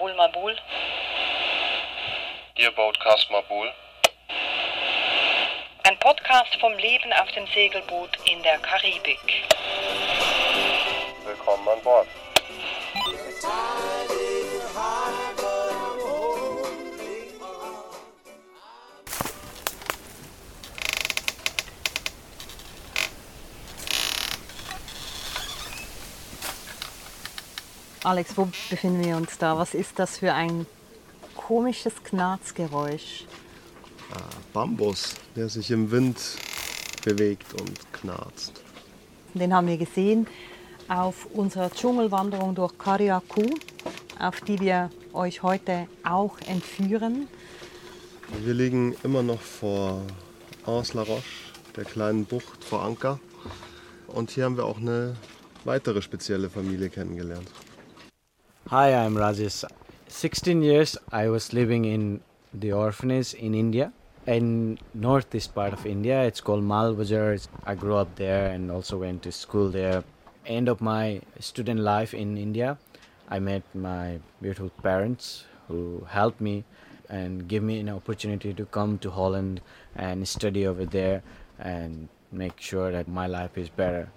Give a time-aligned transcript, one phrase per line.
[0.00, 0.56] Mabul Mabul.
[2.56, 3.70] Ihr Boatcast Mabul.
[5.82, 9.44] Ein Podcast vom Leben auf dem Segelboot in der Karibik.
[11.26, 12.06] Willkommen an Bord.
[28.02, 29.58] Alex, wo befinden wir uns da?
[29.58, 30.64] Was ist das für ein
[31.36, 33.24] komisches Knarzgeräusch?
[34.54, 36.18] Bambus, der sich im Wind
[37.04, 38.62] bewegt und knarzt.
[39.34, 40.26] Den haben wir gesehen
[40.88, 43.48] auf unserer Dschungelwanderung durch Kariakou,
[44.18, 47.28] auf die wir euch heute auch entführen.
[48.42, 50.02] Wir liegen immer noch vor
[50.64, 51.22] Anse-la-Roche,
[51.76, 53.20] der kleinen Bucht vor Anker.
[54.08, 55.16] Und hier haben wir auch eine
[55.64, 57.48] weitere spezielle Familie kennengelernt.
[58.70, 59.64] Hi, I'm Rajesh.
[60.06, 62.20] 16 years I was living in
[62.54, 63.92] the orphanage in India,
[64.26, 66.22] in northeast part of India.
[66.22, 67.32] It's called Malbazar.
[67.34, 70.04] It's- I grew up there and also went to school there.
[70.46, 72.78] End of my student life in India,
[73.28, 76.62] I met my beautiful parents who helped me
[77.08, 79.60] and give me an opportunity to come to Holland
[79.96, 81.22] and study over there
[81.58, 84.12] and make sure that my life is better.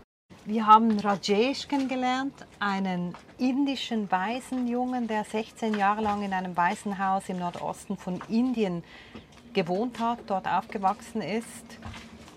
[0.45, 7.39] Wir haben Rajesh kennengelernt, einen indischen Waisenjungen, der 16 Jahre lang in einem Waisenhaus im
[7.39, 8.83] Nordosten von Indien
[9.53, 11.77] gewohnt hat, dort aufgewachsen ist.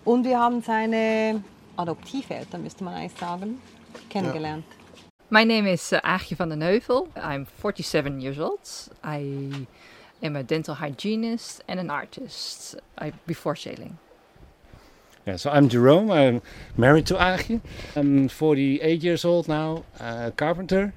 [0.04, 1.42] Und wir haben seine
[1.76, 3.60] Adoptiveltern, müsste man eigentlich sagen,
[4.08, 4.66] kennengelernt.
[5.28, 7.08] My name is uh, Aagje van den Heuvel.
[7.16, 8.60] I'm 47 years old.
[9.02, 9.66] I
[10.22, 13.98] am a dental hygienist and an artist I, before sailing.
[15.26, 16.12] Yeah, so I'm Jerome.
[16.12, 16.40] I'm
[16.76, 17.60] married to Aagje.
[17.96, 20.92] I'm 48 years old now, uh, carpenter,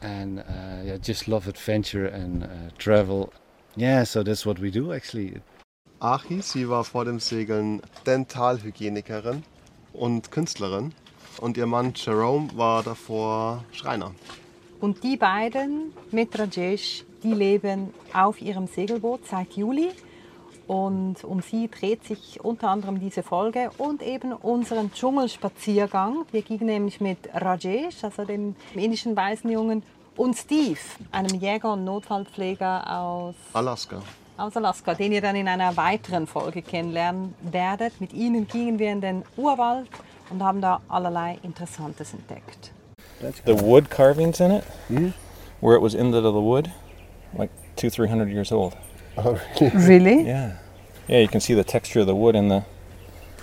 [0.00, 3.32] and uh, yeah, just love adventure and uh, travel.
[3.76, 5.40] Yeah, so that's what we do actually.
[6.02, 9.44] Achi, sie war vor dem Segeln Dentalhygienikerin
[9.92, 10.92] und Künstlerin.
[11.40, 14.12] Und ihr Mann Jerome war davor Schreiner.
[14.80, 19.92] Und die beiden mit Rajesh, die leben auf ihrem Segelboot seit Juli.
[20.68, 26.26] Und um sie dreht sich unter anderem diese Folge und eben unseren Dschungelspaziergang.
[26.30, 29.82] Wir gingen nämlich mit Rajesh, also dem indischen Waisenjungen,
[30.18, 30.78] und Steve,
[31.12, 34.02] einem Jäger und Notfallpfleger aus, Alaska.
[34.36, 38.00] aus Alaska, den ihr dann in einer weiteren Folge kennenlernen werdet.
[38.00, 39.88] Mit ihnen gingen wir in den Urwald
[40.28, 42.72] und haben da allerlei Interessantes entdeckt.
[43.46, 44.64] the wood carvings in it,
[45.60, 46.68] where it was of the wood,
[47.36, 48.76] like two, three hundred years old.
[49.74, 50.24] Really?
[50.26, 50.52] Yeah,
[51.08, 51.20] yeah.
[51.22, 52.62] You can see the texture of the wood in the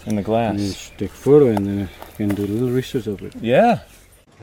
[0.06, 0.56] in the glass.
[0.58, 3.34] Just take photo and then you can do a little research of it.
[3.42, 3.80] Yeah.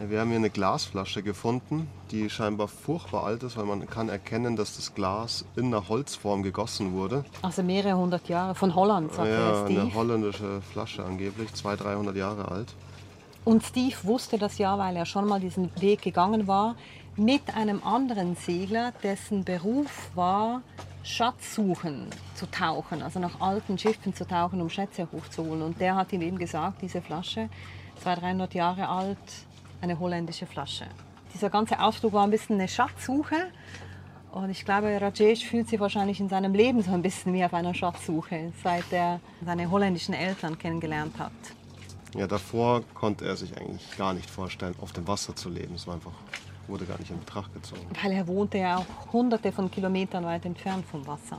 [0.09, 4.57] Wir haben hier eine Glasflasche gefunden, die scheinbar furchtbar alt ist, weil man kann erkennen,
[4.57, 7.25] dass das Glas in einer Holzform gegossen wurde.
[7.43, 9.81] Also mehrere hundert Jahre von Holland, sagt Ja, der Steve.
[9.83, 12.69] eine holländische Flasche angeblich, 200, 300 Jahre alt.
[13.45, 16.75] Und Steve wusste das ja, weil er schon mal diesen Weg gegangen war,
[17.17, 20.63] mit einem anderen Segler, dessen Beruf war,
[21.03, 25.63] Schatzsuchen zu tauchen, also nach alten Schiffen zu tauchen, um Schätze hochzuholen.
[25.63, 27.49] Und der hat ihm eben gesagt, diese Flasche,
[28.03, 29.19] 200, 300 Jahre alt,
[29.81, 30.87] eine holländische Flasche.
[31.35, 33.37] Dieser ganze Ausflug war ein bisschen eine Schatzsuche.
[34.31, 37.53] Und ich glaube, Rajesh fühlt sich wahrscheinlich in seinem Leben so ein bisschen wie auf
[37.53, 41.33] einer Schatzsuche, seit er seine holländischen Eltern kennengelernt hat.
[42.15, 45.75] Ja, davor konnte er sich eigentlich gar nicht vorstellen, auf dem Wasser zu leben.
[45.75, 46.13] Es war einfach,
[46.69, 47.87] wurde gar nicht in Betracht gezogen.
[48.03, 51.39] Weil er wohnte ja auch hunderte von Kilometern weit entfernt vom Wasser.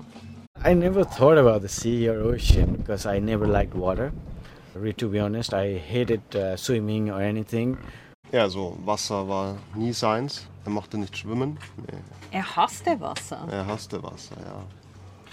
[0.66, 4.12] I never thought about the sea or ocean because I never liked water.
[4.76, 7.78] Really, to be honest, I hated uh, swimming or anything.
[8.32, 10.48] Ja, so Wasser war nie seins.
[10.66, 11.58] Er mochte nicht schwimmen.
[11.78, 11.98] Nee,
[12.32, 13.48] Er hasste Wasser.
[13.52, 14.64] er hasste Wasser, ja.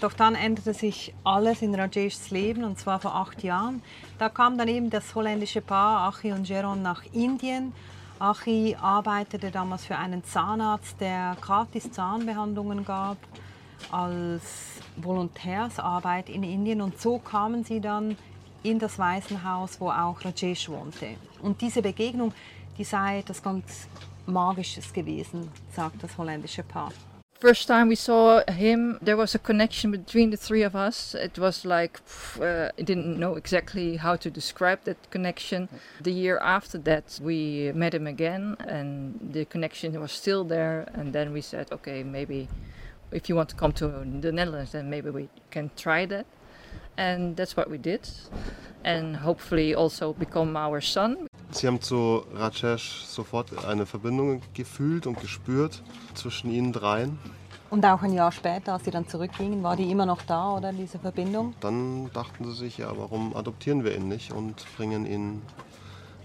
[0.01, 3.81] Doch dann änderte sich alles in Rajeshs Leben und zwar vor acht Jahren.
[4.19, 7.71] Da kam dann eben das holländische Paar Achi und Jeron nach Indien.
[8.21, 13.17] Achi arbeitete damals für einen Zahnarzt, der gratis Zahnbehandlungen gab
[13.91, 14.43] als
[14.97, 18.15] Volontärsarbeit in Indien und so kamen sie dann
[18.61, 21.15] in das Waisenhaus, wo auch Rajesh wohnte.
[21.41, 22.31] Und diese Begegnung,
[22.77, 23.87] die sei etwas ganz
[24.27, 26.91] Magisches gewesen, sagt das holländische Paar.
[27.41, 31.15] First time we saw him, there was a connection between the three of us.
[31.15, 31.99] It was like,
[32.39, 35.67] uh, I didn't know exactly how to describe that connection.
[36.01, 40.87] The year after that, we met him again, and the connection was still there.
[40.93, 42.47] And then we said, okay, maybe
[43.11, 46.27] if you want to come to the Netherlands, then maybe we can try that.
[46.95, 48.07] And that's what we did.
[48.83, 51.27] And hopefully also become our son.
[51.51, 55.83] Sie haben zu Rajesh sofort eine Verbindung gefühlt und gespürt
[56.13, 57.19] zwischen ihnen dreien.
[57.69, 60.73] Und auch ein Jahr später, als sie dann zurückgingen, war die immer noch da, oder
[60.73, 61.53] diese Verbindung?
[61.61, 65.41] Dann dachten sie sich, ja, warum adoptieren wir ihn nicht und bringen ihn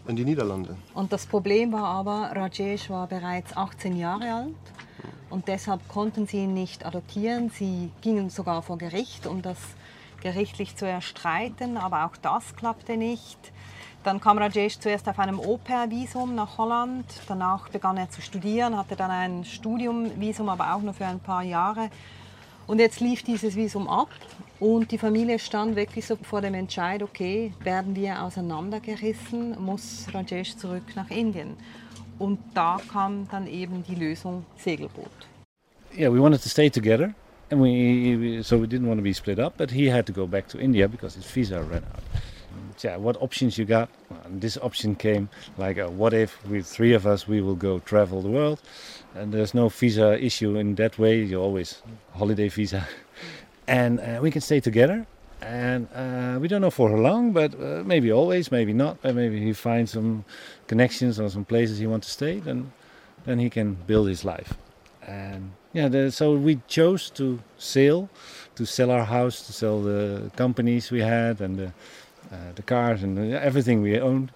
[0.09, 0.77] in die Niederlande.
[0.95, 4.55] Und das Problem war aber, Rajesh war bereits 18 Jahre alt
[5.31, 7.51] und deshalb konnten sie ihn nicht adoptieren.
[7.51, 9.59] Sie gingen sogar vor Gericht, um das
[10.21, 13.39] gerichtlich zu erstreiten, aber auch das klappte nicht.
[14.05, 17.07] Dann kam Rajesh zuerst auf einem Au-pair-Visum nach Holland.
[17.27, 21.43] Danach begann er zu studieren, hatte dann ein Studiumvisum, aber auch nur für ein paar
[21.43, 21.91] Jahre.
[22.69, 24.09] Und jetzt lief dieses Visum ab
[24.59, 30.57] und die Familie stand wirklich so vor dem Entscheid, okay, werden wir auseinandergerissen, muss Rajesh
[30.57, 31.57] zurück nach Indien.
[32.19, 35.11] Und da kam dann eben die Lösung Segelboot.
[35.97, 37.15] Yeah, we wanted to stay together,
[37.51, 39.55] and we, we so we didn't want to be split up.
[39.57, 42.03] But he had to go back to India because his visa ran out.
[42.83, 43.89] Yeah, what options you got?
[44.29, 48.21] This option came like, uh, what if with three of us we will go travel
[48.21, 48.61] the world,
[49.15, 51.23] and there's no visa issue in that way.
[51.23, 51.83] You always
[52.15, 52.87] holiday visa,
[53.67, 55.07] and uh, we can stay together.
[55.43, 59.03] And uh, we don't know for how long, but uh, maybe always, maybe not.
[59.05, 60.25] Maybe he finds some
[60.67, 62.73] connections or some places he wants to stay, then
[63.27, 64.55] then he can build his life.
[65.07, 68.09] And yeah, the, so we chose to sail,
[68.55, 71.67] to sell our house, to sell the companies we had and the,
[72.33, 74.33] uh, the cars and everything we owned.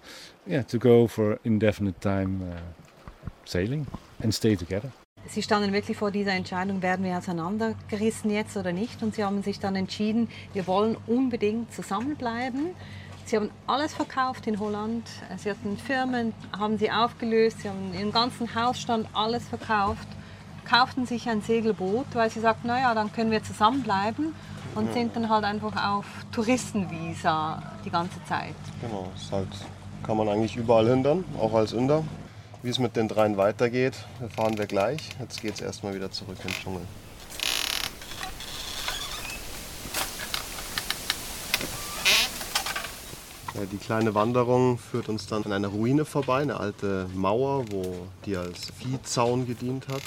[0.47, 2.59] Yeah, to go for indefinite time uh,
[3.45, 3.87] sailing
[4.23, 4.91] and stay together.
[5.27, 9.03] Sie standen wirklich vor dieser Entscheidung, werden wir auseinandergerissen jetzt oder nicht?
[9.03, 12.71] Und sie haben sich dann entschieden, wir wollen unbedingt zusammenbleiben.
[13.25, 15.07] Sie haben alles verkauft in Holland.
[15.37, 20.07] Sie hatten Firmen, haben sie aufgelöst, sie haben im ganzen Hausstand alles verkauft,
[20.65, 24.33] kauften sich ein Segelboot, weil sie sagten, naja, dann können wir zusammenbleiben
[24.75, 28.55] und sind dann halt einfach auf Touristenvisa die ganze Zeit.
[28.81, 29.49] Genau, das halt,
[30.03, 32.03] kann man eigentlich überall hindern, auch als Inder.
[32.63, 35.09] Wie es mit den dreien weitergeht, erfahren wir gleich.
[35.19, 36.81] Jetzt geht es erstmal wieder zurück in den Dschungel.
[43.55, 48.07] Ja, die kleine Wanderung führt uns dann an einer Ruine vorbei, eine alte Mauer, wo
[48.25, 50.01] die als Viehzaun gedient hat.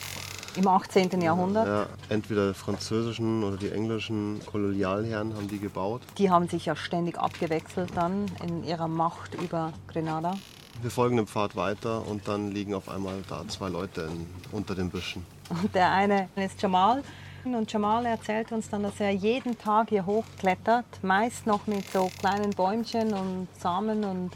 [0.57, 1.21] Im 18.
[1.21, 1.67] Jahrhundert.
[1.67, 6.03] Ja, entweder die französischen oder die englischen Kolonialherren haben die gebaut.
[6.19, 10.35] Die haben sich ja ständig abgewechselt dann in ihrer Macht über Grenada.
[10.81, 14.75] Wir folgen dem Pfad weiter und dann liegen auf einmal da zwei Leute in, unter
[14.75, 15.25] den Büschen.
[15.49, 17.03] Und der eine ist Jamal.
[17.45, 22.11] Und Jamal erzählt uns dann, dass er jeden Tag hier hochklettert, meist noch mit so
[22.19, 24.31] kleinen Bäumchen und Samen und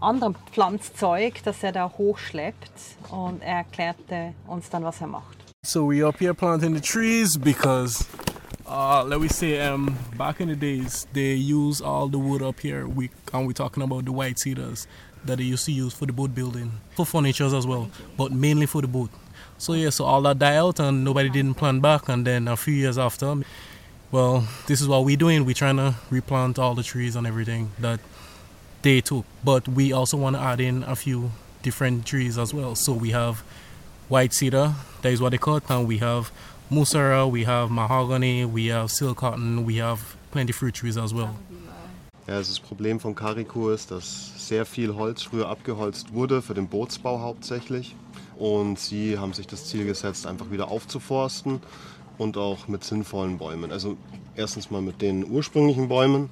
[0.00, 2.70] anderem Pflanzzeug, das er da hochschleppt.
[3.10, 5.37] Und er erklärte uns dann, was er macht.
[5.64, 8.08] So we up here planting the trees because,
[8.64, 12.60] uh, let me say, um, back in the days they use all the wood up
[12.60, 12.86] here.
[12.86, 14.86] We and we talking about the white cedars
[15.24, 18.66] that they used to use for the boat building, for furniture as well, but mainly
[18.66, 19.10] for the boat.
[19.58, 22.08] So yeah, so all that died out and nobody didn't plant back.
[22.08, 23.34] And then a few years after,
[24.12, 25.44] well, this is what we're doing.
[25.44, 27.98] We're trying to replant all the trees and everything that
[28.82, 29.26] they took.
[29.44, 31.32] But we also want to add in a few
[31.62, 32.76] different trees as well.
[32.76, 33.42] So we have
[34.08, 36.30] white cedar, that is what they call it, and we have
[36.70, 40.00] musara, we have mahogany, we have silk cotton, we have
[40.30, 41.30] plenty fruit trees as well.
[42.26, 46.52] Ja, also das Problem von Kariku ist, dass sehr viel Holz früher abgeholzt wurde, für
[46.52, 47.96] den Bootsbau hauptsächlich.
[48.36, 51.60] Und sie haben sich das Ziel gesetzt, einfach wieder aufzuforsten
[52.18, 53.72] und auch mit sinnvollen Bäumen.
[53.72, 53.96] Also
[54.36, 56.28] erstens mal mit den ursprünglichen Bäumen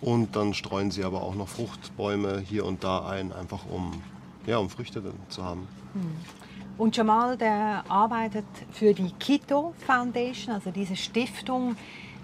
[0.00, 4.02] und dann streuen sie aber auch noch Fruchtbäume hier und da ein, einfach um,
[4.46, 5.68] ja, um Früchte zu haben.
[6.78, 11.74] Und Jamal, der arbeitet für die Quito Foundation, also diese Stiftung,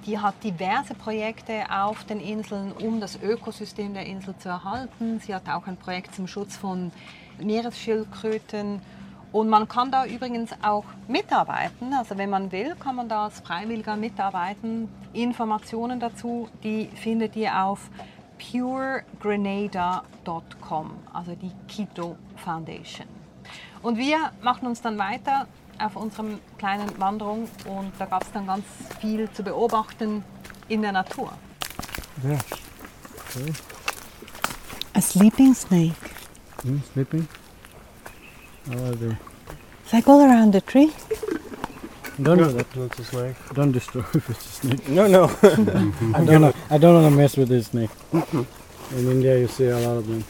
[0.04, 5.20] die hat diverse Projekte auf den Inseln, um das Ökosystem der Insel zu erhalten.
[5.20, 6.92] Sie hat auch ein Projekt zum Schutz von
[7.38, 8.82] Meeresschildkröten.
[9.30, 11.94] Und man kann da übrigens auch mitarbeiten.
[11.94, 14.90] Also wenn man will, kann man da als Freiwilliger mitarbeiten.
[15.14, 17.88] Informationen dazu, die findet ihr auf
[18.38, 23.21] puregrenada.com, also die Quito Foundation.
[23.82, 25.46] Und wir machen uns dann weiter
[25.78, 26.24] auf unserer
[26.58, 28.64] kleinen Wanderung und da gab es dann ganz
[29.00, 30.22] viel zu beobachten
[30.68, 31.32] in der Natur.
[32.24, 32.38] Yeah.
[34.94, 35.94] A sleeping snake.
[36.62, 37.26] Hmm, sleeping?
[38.68, 39.16] How are they?
[39.90, 40.92] They go around the tree.
[42.20, 42.70] Don't do that.
[42.72, 43.36] That's a snake.
[43.54, 44.88] Don't destroy if it's a snake.
[44.88, 45.24] No, no.
[46.14, 47.90] I don't, know, I don't want to mess with this snake.
[48.12, 50.24] In India, you see a lot of them.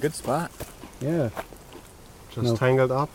[0.00, 0.50] Good spot.
[1.00, 1.30] Yeah.
[2.34, 2.54] Just No.
[2.56, 3.08] tangled up.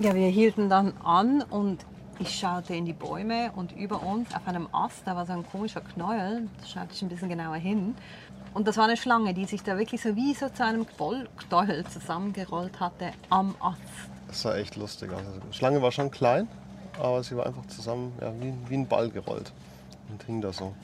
[0.00, 1.84] Ja, wir hielten dann an und
[2.18, 5.44] Ich schaute in die Bäume und über uns auf einem Ast, da war so ein
[5.50, 7.96] komischer Knäuel, da schaute ich ein bisschen genauer hin.
[8.54, 11.84] Und das war eine Schlange, die sich da wirklich so wie so zu einem Knäuel
[11.86, 13.80] zusammengerollt hatte am Ast.
[14.28, 15.18] Das sah echt lustig aus.
[15.26, 16.46] Also, die Schlange war schon klein,
[17.00, 19.50] aber sie war einfach zusammen ja, wie, wie ein Ball gerollt
[20.10, 20.74] und hing da so.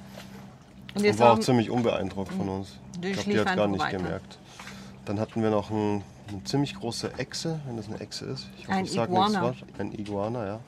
[0.94, 2.78] Und Und war auch ziemlich unbeeindruckt von uns.
[3.00, 3.98] Die Ich glaube, die hat gar nicht weiter.
[3.98, 4.38] gemerkt.
[5.08, 8.46] Dann hatten wir noch ein, eine ziemlich große Echse, wenn das eine Echse ist.
[8.58, 9.50] Ich Ein ich sag Iguana.
[9.50, 9.80] nichts was.
[9.80, 10.60] Ein Iguana, ja.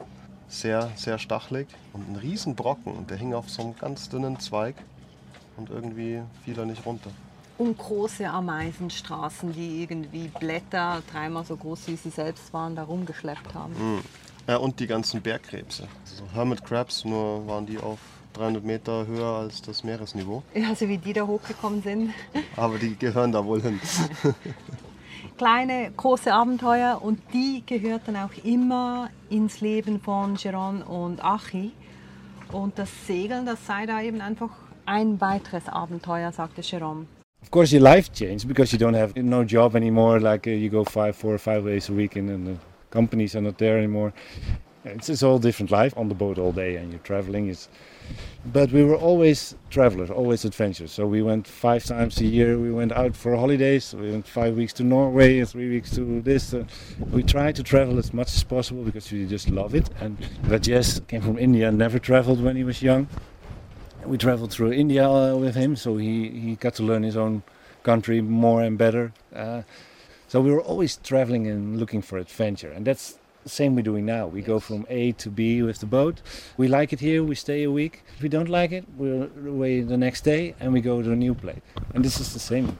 [0.49, 2.95] Sehr, sehr stachelig und ein riesen Brocken.
[2.95, 4.77] Und der hing auf so einem ganz dünnen Zweig
[5.59, 7.11] und irgendwie fiel er nicht runter.
[7.59, 13.53] und große Ameisenstraßen, die irgendwie Blätter, dreimal so groß wie sie selbst waren, da rumgeschleppt
[13.55, 14.03] haben.
[14.49, 15.87] Ja, und die ganzen Bergkrebse.
[16.11, 17.99] Also Hermit Crabs, nur waren die auf
[18.41, 20.43] 300 Meter höher als das Meeresniveau.
[20.55, 22.15] Ja, so wie die da hochgekommen sind.
[22.57, 23.79] Aber die gehören da wohl hin.
[25.37, 31.73] Kleine, große Abenteuer und die gehörten auch immer ins Leben von Geron und Achi.
[32.51, 34.51] Und das Segeln, das sei da eben einfach
[34.87, 37.07] ein weiteres Abenteuer, sagte Jerome.
[37.43, 40.19] Of course, your life changed because you don't have no job anymore.
[40.19, 42.57] Like uh, you go five, four, or five days a week, and then the
[42.91, 44.13] companies are not there anymore.
[44.85, 47.55] It's, it's all different life on the boat all day, and you're traveling.
[48.47, 50.91] But we were always travelers, always adventurers.
[50.91, 52.59] So we went five times a year.
[52.59, 53.95] We went out for holidays.
[53.95, 56.55] We went five weeks to Norway and three weeks to this.
[56.55, 56.65] Uh,
[57.11, 59.91] we try to travel as much as possible because we just love it.
[60.01, 63.07] And Rajesh came from India, and never traveled when he was young.
[64.07, 67.43] We traveled through India uh, with him, so he, he got to learn his own
[67.83, 69.13] country more and better.
[69.35, 69.63] Uh,
[70.27, 74.27] so we were always traveling and looking for adventure, and that's same we're doing now.
[74.27, 76.23] We go from A to B with the boat.
[76.59, 78.03] We like it here, we stay a week.
[78.17, 81.17] If we don't like it, we're away the next day and we go to a
[81.17, 81.61] new place.
[81.95, 82.77] And this is the same.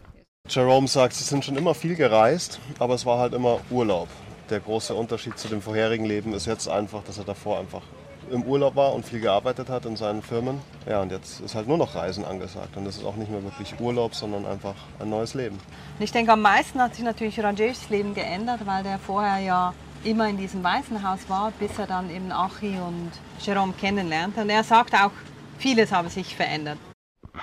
[0.49, 4.09] Jerome sagt, sie sind schon immer viel gereist, aber es war halt immer Urlaub.
[4.49, 7.83] Der große Unterschied zu dem vorherigen Leben ist jetzt einfach, dass er davor einfach
[8.31, 10.61] im Urlaub war und viel gearbeitet hat in seinen Firmen.
[10.89, 12.77] Ja, und jetzt ist halt nur noch Reisen angesagt.
[12.77, 15.59] Und das ist auch nicht mehr wirklich Urlaub, sondern einfach ein neues Leben.
[15.99, 19.75] Ich denke, am meisten hat sich natürlich Rajeshs Leben geändert, weil der vorher ja
[20.05, 24.41] immer in diesem Waisenhaus war, bis er dann eben Achi und Jerome kennenlernte.
[24.41, 25.13] Und er sagt auch,
[25.59, 26.79] vieles habe sich verändert.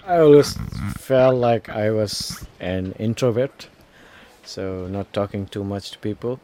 [0.05, 0.55] I always
[0.99, 3.69] felt like I was an introvert,
[4.43, 6.39] so not talking too much to people.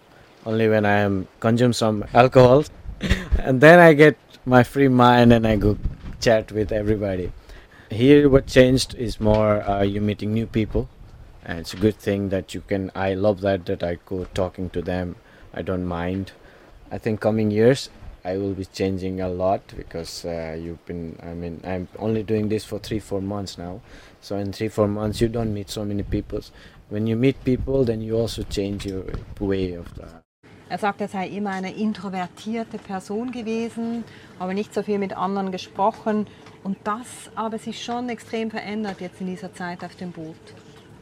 [0.46, 2.64] Only when I am consume some alcohol,
[3.44, 5.78] and then I get my free mind and I go
[6.22, 7.32] chat with everybody.
[7.90, 10.88] Here, what changed is more uh, you meeting new people,
[11.46, 12.92] and it's a good thing that you can.
[12.96, 15.16] I love that that I go talking to them.
[15.54, 16.32] I don't mind.
[16.92, 17.90] I think coming years
[18.26, 21.18] I will be changing a lot because uh, you've been.
[21.22, 23.82] I mean, I'm only doing this for three, four months now.
[24.22, 26.42] So in three, four months, you don't meet so many people.
[26.90, 29.04] When you meet people, then you also change your
[29.40, 29.88] way of.
[30.00, 30.06] Uh,
[30.70, 34.04] Er sagt, er sei immer eine introvertierte Person gewesen,
[34.40, 36.26] aber nicht so viel mit anderen gesprochen.
[36.64, 40.36] Und das habe sich schon extrem verändert jetzt in dieser Zeit auf dem Boot.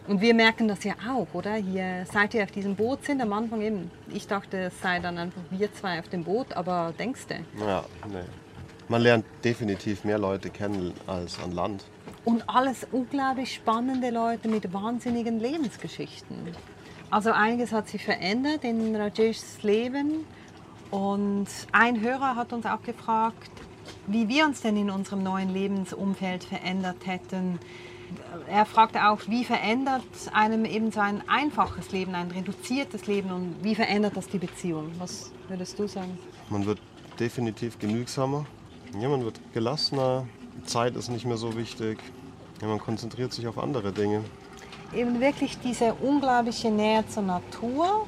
[0.07, 1.55] Und wir merken das ja auch, oder?
[1.55, 5.17] Hier, seit wir auf diesem Boot sind, am Anfang eben, ich dachte, es sei dann
[5.17, 7.65] einfach wir zwei auf dem Boot, aber denkst du?
[7.65, 8.23] Ja, nee.
[8.87, 11.85] Man lernt definitiv mehr Leute kennen als an Land.
[12.25, 16.37] Und alles unglaublich spannende Leute mit wahnsinnigen Lebensgeschichten.
[17.09, 20.25] Also einiges hat sich verändert in Rajeshs Leben.
[20.89, 23.51] Und ein Hörer hat uns auch gefragt,
[24.07, 27.59] wie wir uns denn in unserem neuen Lebensumfeld verändert hätten.
[28.47, 33.55] Er fragte auch, wie verändert einem eben so ein einfaches Leben, ein reduziertes Leben und
[33.61, 34.91] wie verändert das die Beziehung?
[34.99, 36.17] Was würdest du sagen?
[36.49, 36.79] Man wird
[37.19, 38.45] definitiv genügsamer.
[38.99, 40.25] Ja, man wird gelassener.
[40.65, 41.99] Zeit ist nicht mehr so wichtig.
[42.61, 44.23] Ja, man konzentriert sich auf andere Dinge.
[44.93, 48.05] eben wirklich diese unglaubliche Nähe zur Natur,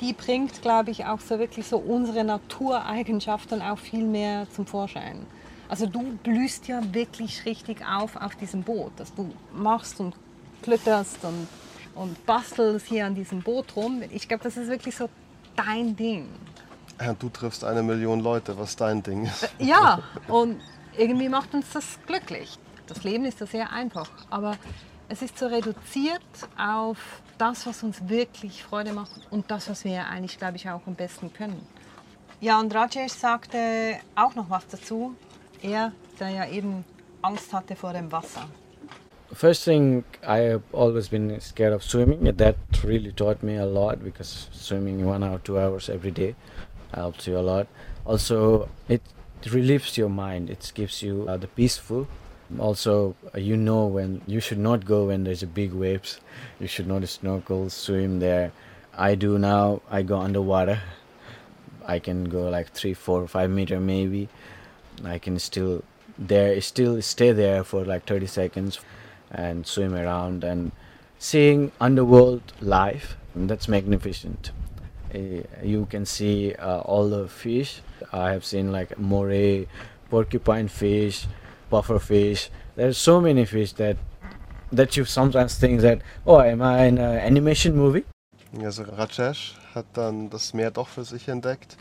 [0.00, 5.26] die bringt, glaube ich, auch so wirklich so unsere Natureigenschaften auch viel mehr zum Vorschein.
[5.70, 10.16] Also du blühst ja wirklich richtig auf auf diesem Boot, dass du machst und
[10.62, 11.46] klitterst und,
[11.94, 14.02] und bastelst hier an diesem Boot rum.
[14.10, 15.08] Ich glaube, das ist wirklich so
[15.54, 16.28] dein Ding.
[17.00, 19.48] Ja, du triffst eine Million Leute, was dein Ding ist.
[19.60, 20.60] Ja, und
[20.98, 22.58] irgendwie macht uns das glücklich.
[22.88, 24.56] Das Leben ist ja sehr einfach, aber
[25.08, 26.20] es ist so reduziert
[26.58, 26.98] auf
[27.38, 30.96] das, was uns wirklich Freude macht und das, was wir eigentlich, glaube ich, auch am
[30.96, 31.64] besten können.
[32.40, 35.14] Ja, und Rajesh sagte auch noch was dazu.
[35.62, 36.84] Er, der ja eben
[37.22, 38.48] Angst hatte vor dem Wasser.
[39.32, 42.36] First thing, I have always been scared of swimming.
[42.36, 46.34] That really taught me a lot because swimming one hour, two hours every day
[46.92, 47.68] helps you a lot.
[48.04, 49.02] Also, it
[49.52, 50.50] relieves your mind.
[50.50, 52.08] It gives you uh, the peaceful.
[52.58, 56.20] Also, uh, you know when you should not go when there's a big waves.
[56.58, 58.50] You should not snorkel, swim there.
[58.96, 59.82] I do now.
[59.88, 60.80] I go underwater.
[61.86, 64.28] I can go like three, four, five meter maybe.
[65.04, 65.82] I can still
[66.18, 68.80] there still stay there for like 30 seconds
[69.30, 70.72] and swim around and
[71.18, 73.16] seeing underworld life.
[73.34, 74.50] That's magnificent.
[75.14, 77.80] Uh, you can see uh, all the fish.
[78.12, 79.66] I have seen like moray,
[80.10, 81.26] porcupine fish,
[81.70, 82.50] puffer fish.
[82.76, 83.96] There's so many fish that
[84.72, 88.04] that you sometimes think that oh, am I in an animation movie?
[88.58, 91.76] Also Rajesh hat dann das Meer doch für sich entdeckt.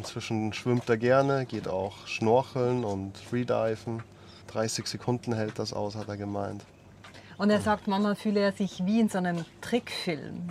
[0.00, 4.02] Inzwischen schwimmt er gerne, geht auch schnorcheln und freediven.
[4.46, 6.64] 30 Sekunden hält das aus, hat er gemeint.
[7.36, 10.48] Und er sagt, manchmal fühle er sich wie in so einem Trickfilm.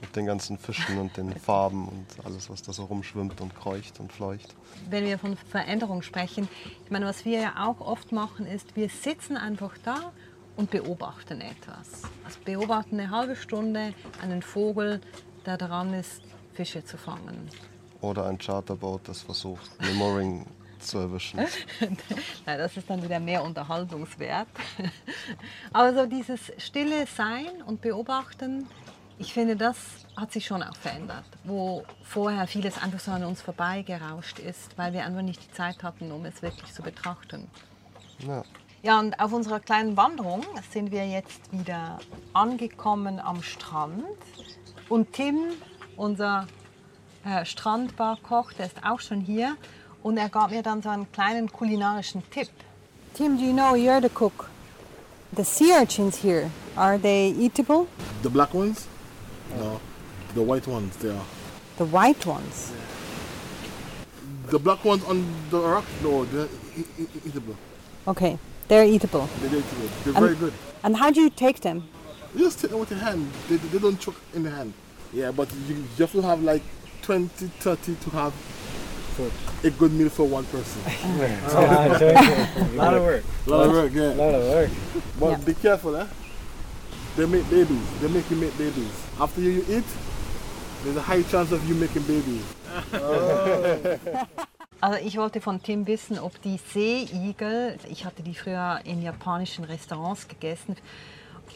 [0.00, 4.00] Mit den ganzen Fischen und den Farben und alles, was da so rumschwimmt und kreucht
[4.00, 4.54] und fleucht.
[4.88, 6.48] Wenn wir von Veränderung sprechen,
[6.86, 10.10] ich meine, was wir ja auch oft machen, ist, wir sitzen einfach da
[10.56, 12.10] und beobachten etwas.
[12.24, 13.92] Also beobachten eine halbe Stunde
[14.22, 15.02] einen Vogel,
[15.44, 16.22] der daran ist,
[16.54, 17.50] Fische zu fangen.
[18.04, 20.44] Oder ein Charterboot, das versucht, eine Mooring
[20.78, 21.38] zu erwischen.
[21.80, 24.48] Nein, das ist dann wieder mehr Unterhaltungswert.
[25.72, 28.68] Aber so dieses stille Sein und Beobachten,
[29.18, 29.76] ich finde, das
[30.16, 31.24] hat sich schon auch verändert.
[31.44, 35.82] Wo vorher vieles einfach so an uns vorbeigerauscht ist, weil wir einfach nicht die Zeit
[35.82, 37.48] hatten, um es wirklich zu betrachten.
[38.18, 38.42] Ja.
[38.82, 41.98] Ja, und auf unserer kleinen Wanderung sind wir jetzt wieder
[42.34, 44.04] angekommen am Strand.
[44.90, 45.38] Und Tim,
[45.96, 46.46] unser
[47.24, 49.56] äh, Strandbarkoch, der ist auch schon hier.
[50.02, 52.48] Und er gab mir dann so einen kleinen kulinarischen Tipp.
[53.14, 54.50] Tim, do you know you're the cook?
[55.34, 57.86] The sea urchins here, are they eatable?
[58.22, 58.86] The black ones?
[59.58, 59.80] No.
[60.34, 61.24] The white ones, they are.
[61.78, 62.72] The white ones?
[64.50, 65.84] The black ones on the rock?
[66.02, 66.48] No, they're
[67.24, 67.54] eatable.
[68.06, 68.38] Okay,
[68.68, 69.28] they're eatable.
[69.40, 69.88] They're eatable.
[70.04, 70.52] They're And- very good.
[70.82, 71.84] And how do you take them?
[72.34, 73.30] You just take them with your hand.
[73.48, 74.74] They, they don't choke in the hand.
[75.12, 76.62] Yeah, but you, you have to have like
[77.04, 78.32] 20, 30 to have
[79.14, 79.30] for
[79.66, 80.80] a good meal for one person.
[80.86, 83.24] A lot of work.
[83.46, 84.02] A lot of work, yeah.
[84.14, 84.70] lot of work.
[85.20, 85.44] But Yeah.
[85.44, 86.06] be careful, eh?
[87.16, 87.86] They make babies.
[88.00, 88.90] They make you make babies.
[89.20, 89.84] After you eat,
[90.82, 92.44] there's a high chance of you making babies.
[94.80, 99.64] Also ich wollte von Tim wissen, ob die Seeigel, ich hatte die früher in japanischen
[99.64, 100.76] Restaurants gegessen,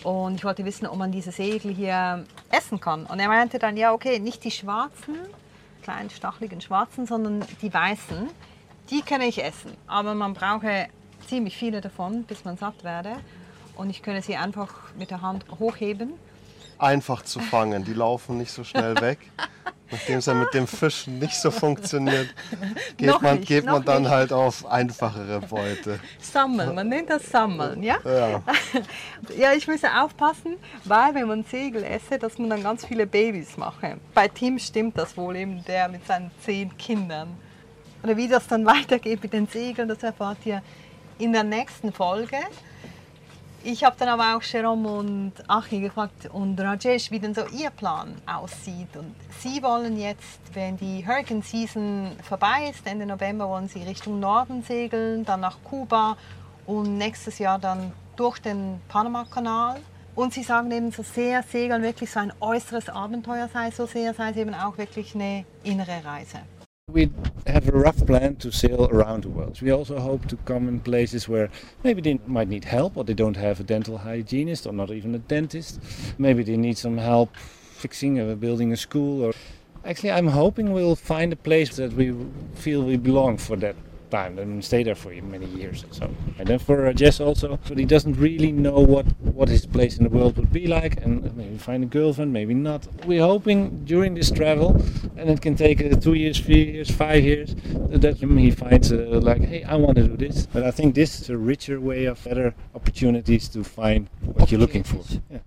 [0.04, 3.06] und ich wollte wissen, ob man diese Seeigel hier essen kann.
[3.06, 5.16] Und er meinte dann, ja okay, nicht die schwarzen,
[5.82, 8.28] kleinen stacheligen schwarzen, sondern die weißen,
[8.90, 9.72] die kann ich essen.
[9.86, 10.88] Aber man brauche
[11.26, 13.16] ziemlich viele davon, bis man satt werde.
[13.76, 16.14] Und ich könne sie einfach mit der Hand hochheben.
[16.78, 19.18] Einfach zu fangen, die laufen nicht so schnell weg.
[19.90, 22.28] Nachdem es ja mit dem Fischen nicht so funktioniert,
[22.98, 24.10] geht man, nicht, geht man dann nicht.
[24.10, 25.98] halt auf einfachere Beute.
[26.20, 27.96] Sammeln, man nennt das Sammeln, ja?
[28.04, 28.42] Ja.
[29.38, 33.56] Ja, ich müsse aufpassen, weil wenn man Segel esse, dass man dann ganz viele Babys
[33.56, 33.96] mache.
[34.14, 37.28] Bei Tim stimmt das wohl eben, der mit seinen zehn Kindern.
[38.02, 40.62] Oder wie das dann weitergeht mit den Segeln, das erfahrt ihr
[41.18, 42.36] in der nächsten Folge.
[43.64, 47.70] Ich habe dann aber auch Jerome und Achi gefragt und Rajesh, wie denn so ihr
[47.70, 48.96] Plan aussieht.
[48.96, 54.20] Und sie wollen jetzt, wenn die Hurricane Season vorbei ist, Ende November, wollen sie Richtung
[54.20, 56.16] Norden segeln, dann nach Kuba
[56.66, 59.80] und nächstes Jahr dann durch den Panama-Kanal.
[60.14, 64.14] Und sie sagen eben, so sehr Segeln wirklich so ein äußeres Abenteuer sei, so sehr
[64.14, 66.38] sei es eben auch wirklich eine innere Reise.
[66.90, 67.10] We
[67.46, 69.60] have a rough plan to sail around the world.
[69.60, 71.50] We also hope to come in places where
[71.84, 75.14] maybe they might need help or they don't have a dental hygienist or not even
[75.14, 75.80] a dentist.
[76.16, 79.34] Maybe they need some help fixing or building a school or
[79.84, 82.14] actually I'm hoping we'll find a place that we
[82.54, 83.76] feel we belong for that
[84.10, 85.84] time and stay there for many years.
[85.90, 89.66] So and then for uh, Jess also, but he doesn't really know what what his
[89.66, 92.86] place in the world would be like, and maybe find a girlfriend, maybe not.
[93.06, 94.80] We're hoping during this travel,
[95.16, 97.54] and it can take uh, two years, three years, five years,
[97.90, 100.46] that he finds uh, like, hey, I want to do this.
[100.46, 104.60] But I think this is a richer way of better opportunities to find what you're
[104.60, 105.02] looking for.
[105.30, 105.38] Yeah.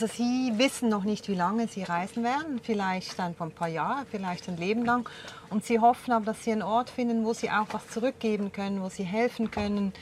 [0.00, 3.66] Also Sie wissen noch nicht, wie lange Sie reisen werden, vielleicht dann vor ein paar
[3.66, 5.10] Jahren, vielleicht ein Leben lang.
[5.50, 8.80] Und Sie hoffen aber, dass Sie einen Ort finden, wo Sie auch was zurückgeben können,
[8.80, 9.92] wo Sie helfen können.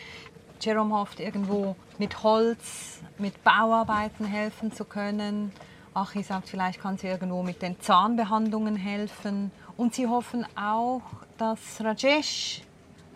[0.61, 5.51] Jerome hofft irgendwo mit Holz, mit Bauarbeiten helfen zu können.
[5.95, 9.51] Achi sagt, vielleicht kann sie irgendwo mit den Zahnbehandlungen helfen.
[9.79, 11.01] Und sie hoffen auch,
[11.39, 12.61] dass Rajesh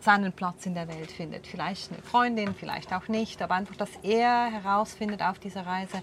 [0.01, 1.47] seinen Platz in der Welt findet.
[1.47, 6.03] Vielleicht eine Freundin, vielleicht auch nicht, aber einfach, dass er herausfindet auf dieser Reise,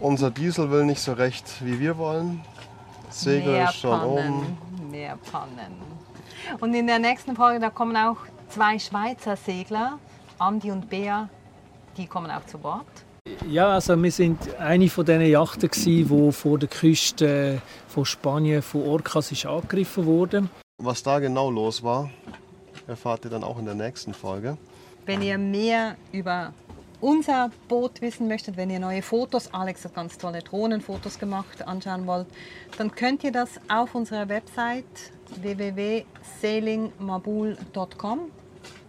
[0.00, 2.40] Unser Diesel will nicht so recht, wie wir wollen.
[3.06, 4.90] Das Segel mehr ist schon Pannen, oben.
[4.90, 5.76] mehr Pannen.
[6.58, 8.16] Und in der nächsten Folge, da kommen auch
[8.48, 10.00] zwei Schweizer Segler,
[10.40, 11.28] Andi und Bea,
[11.96, 12.84] die kommen auch zu Bord.
[13.48, 18.60] Ja, also wir sind eine von diesen Yachten, die vor der Küste äh, von Spanien
[18.60, 20.48] von Orcas ist angegriffen wurde.
[20.82, 22.10] Was da genau los war,
[22.88, 24.58] erfahrt ihr dann auch in der nächsten Folge.
[25.04, 26.52] Wenn ihr mehr über
[27.00, 32.06] unser Boot wissen möchtet, wenn ihr neue Fotos, Alex hat ganz tolle Drohnenfotos gemacht, anschauen
[32.06, 32.28] wollt,
[32.78, 34.84] dann könnt ihr das auf unserer Website
[35.40, 38.20] www.sailingmabul.com.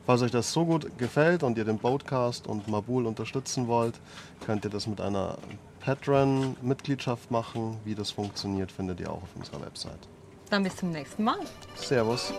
[0.05, 3.95] Falls euch das so gut gefällt und ihr den Boatcast und Mabul unterstützen wollt,
[4.45, 5.37] könnt ihr das mit einer
[5.81, 7.75] Patreon-Mitgliedschaft machen.
[7.83, 9.99] Wie das funktioniert, findet ihr auch auf unserer Website.
[10.49, 11.39] Dann bis zum nächsten Mal.
[11.75, 12.31] Servus.